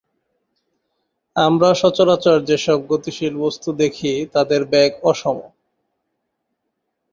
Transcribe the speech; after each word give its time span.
আমরা 1.35 1.69
সচরাচর 1.81 2.37
যেসকল 2.49 2.79
গতিশীল 2.91 3.33
বস্তু 3.43 3.69
দেখি 3.81 4.11
তাদের 4.33 4.61
বেগ 4.71 4.91
অসম। 5.03 5.37